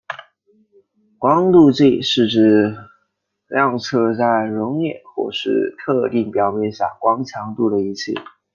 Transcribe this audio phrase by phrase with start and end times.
[1.19, 2.75] 光度计是指
[3.47, 8.15] 量测在溶液或是特定表面下光强度的仪器。